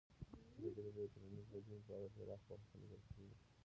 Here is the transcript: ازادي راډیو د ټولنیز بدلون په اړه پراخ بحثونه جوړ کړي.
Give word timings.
ازادي 0.53 0.69
راډیو 0.77 1.05
د 1.07 1.11
ټولنیز 1.13 1.45
بدلون 1.51 1.81
په 1.87 1.91
اړه 1.97 2.07
پراخ 2.15 2.41
بحثونه 2.47 2.85
جوړ 2.91 3.01
کړي. 3.11 3.29